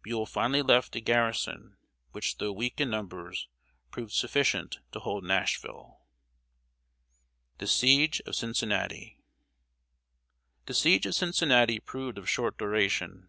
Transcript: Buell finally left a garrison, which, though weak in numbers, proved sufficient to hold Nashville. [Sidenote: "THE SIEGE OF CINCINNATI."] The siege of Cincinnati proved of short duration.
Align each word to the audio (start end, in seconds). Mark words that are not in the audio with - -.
Buell 0.00 0.24
finally 0.24 0.62
left 0.62 0.96
a 0.96 1.00
garrison, 1.02 1.76
which, 2.12 2.38
though 2.38 2.54
weak 2.54 2.80
in 2.80 2.88
numbers, 2.88 3.48
proved 3.90 4.12
sufficient 4.14 4.78
to 4.92 5.00
hold 5.00 5.24
Nashville. 5.24 6.00
[Sidenote: 7.10 7.58
"THE 7.58 7.66
SIEGE 7.66 8.22
OF 8.24 8.34
CINCINNATI."] 8.34 9.16
The 10.64 10.72
siege 10.72 11.04
of 11.04 11.14
Cincinnati 11.14 11.80
proved 11.80 12.16
of 12.16 12.30
short 12.30 12.56
duration. 12.56 13.28